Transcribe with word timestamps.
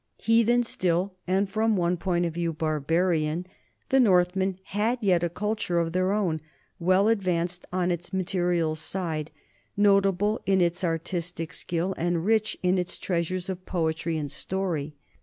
Heathen 0.17 0.63
still 0.63 1.13
and 1.27 1.47
from 1.47 1.77
one 1.77 1.95
point 1.95 2.25
of 2.25 2.33
view 2.33 2.53
barbarian, 2.53 3.45
the 3.89 3.99
Northmen 3.99 4.57
had 4.63 4.97
yet 5.03 5.21
a 5.21 5.29
culture 5.29 5.77
of 5.77 5.93
their 5.93 6.11
own, 6.11 6.41
well 6.79 7.07
advanced 7.07 7.67
on 7.71 7.91
its 7.91 8.11
material 8.11 8.73
side, 8.73 9.29
notable 9.77 10.41
in 10.47 10.59
its 10.59 10.83
artistic 10.83 11.53
skill, 11.53 11.93
and 11.97 12.25
rich 12.25 12.57
in 12.63 12.79
its 12.79 12.97
treasures 12.97 13.47
of 13.47 13.63
poetry 13.67 14.17
and 14.17 14.31
story. 14.31 14.95